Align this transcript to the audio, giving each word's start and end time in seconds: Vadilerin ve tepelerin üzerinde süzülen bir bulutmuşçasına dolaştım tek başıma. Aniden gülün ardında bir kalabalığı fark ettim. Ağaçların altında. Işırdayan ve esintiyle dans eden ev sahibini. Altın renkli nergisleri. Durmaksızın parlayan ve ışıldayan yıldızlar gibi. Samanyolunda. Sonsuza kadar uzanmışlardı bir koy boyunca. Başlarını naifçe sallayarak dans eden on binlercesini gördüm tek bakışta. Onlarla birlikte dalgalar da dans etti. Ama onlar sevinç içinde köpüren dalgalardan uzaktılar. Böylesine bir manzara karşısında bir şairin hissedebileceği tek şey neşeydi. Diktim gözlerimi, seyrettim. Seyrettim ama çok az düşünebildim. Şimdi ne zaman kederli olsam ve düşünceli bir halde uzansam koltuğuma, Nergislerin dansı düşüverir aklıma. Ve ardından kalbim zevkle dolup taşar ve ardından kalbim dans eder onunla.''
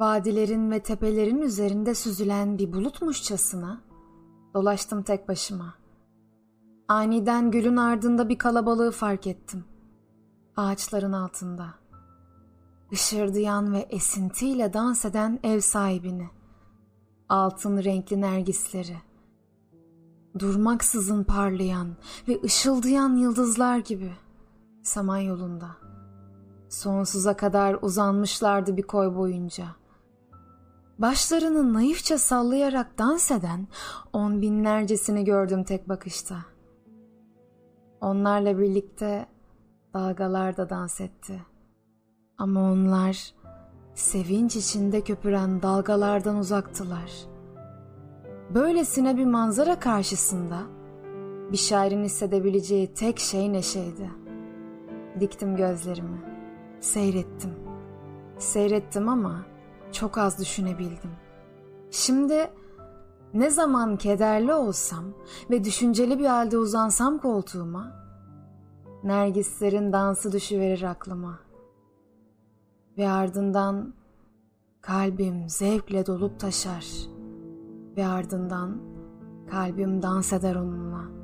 Vadilerin 0.00 0.70
ve 0.70 0.82
tepelerin 0.82 1.40
üzerinde 1.40 1.94
süzülen 1.94 2.58
bir 2.58 2.72
bulutmuşçasına 2.72 3.80
dolaştım 4.54 5.02
tek 5.02 5.28
başıma. 5.28 5.74
Aniden 6.88 7.50
gülün 7.50 7.76
ardında 7.76 8.28
bir 8.28 8.38
kalabalığı 8.38 8.90
fark 8.90 9.26
ettim. 9.26 9.64
Ağaçların 10.56 11.12
altında. 11.12 11.74
Işırdayan 12.90 13.72
ve 13.72 13.86
esintiyle 13.90 14.72
dans 14.72 15.04
eden 15.04 15.40
ev 15.42 15.60
sahibini. 15.60 16.28
Altın 17.28 17.84
renkli 17.84 18.20
nergisleri. 18.20 18.96
Durmaksızın 20.38 21.24
parlayan 21.24 21.88
ve 22.28 22.40
ışıldayan 22.44 23.16
yıldızlar 23.16 23.78
gibi. 23.78 24.12
Samanyolunda. 24.82 25.76
Sonsuza 26.68 27.36
kadar 27.36 27.78
uzanmışlardı 27.82 28.76
bir 28.76 28.82
koy 28.82 29.14
boyunca. 29.16 29.80
Başlarını 31.00 31.72
naifçe 31.72 32.18
sallayarak 32.18 32.98
dans 32.98 33.30
eden 33.30 33.66
on 34.12 34.42
binlercesini 34.42 35.24
gördüm 35.24 35.64
tek 35.64 35.88
bakışta. 35.88 36.36
Onlarla 38.00 38.58
birlikte 38.58 39.26
dalgalar 39.94 40.56
da 40.56 40.70
dans 40.70 41.00
etti. 41.00 41.42
Ama 42.38 42.72
onlar 42.72 43.34
sevinç 43.94 44.56
içinde 44.56 45.00
köpüren 45.00 45.62
dalgalardan 45.62 46.36
uzaktılar. 46.36 47.12
Böylesine 48.54 49.16
bir 49.16 49.24
manzara 49.24 49.78
karşısında 49.78 50.58
bir 51.52 51.56
şairin 51.56 52.04
hissedebileceği 52.04 52.94
tek 52.94 53.18
şey 53.18 53.52
neşeydi. 53.52 54.10
Diktim 55.20 55.56
gözlerimi, 55.56 56.20
seyrettim. 56.80 57.54
Seyrettim 58.38 59.08
ama 59.08 59.44
çok 59.92 60.18
az 60.18 60.38
düşünebildim. 60.38 61.10
Şimdi 61.90 62.50
ne 63.34 63.50
zaman 63.50 63.96
kederli 63.96 64.54
olsam 64.54 65.04
ve 65.50 65.64
düşünceli 65.64 66.18
bir 66.18 66.26
halde 66.26 66.58
uzansam 66.58 67.18
koltuğuma, 67.18 68.00
Nergislerin 69.04 69.92
dansı 69.92 70.32
düşüverir 70.32 70.82
aklıma. 70.82 71.38
Ve 72.98 73.08
ardından 73.08 73.94
kalbim 74.80 75.48
zevkle 75.48 76.06
dolup 76.06 76.40
taşar 76.40 76.86
ve 77.96 78.06
ardından 78.06 78.76
kalbim 79.50 80.02
dans 80.02 80.32
eder 80.32 80.54
onunla.'' 80.54 81.19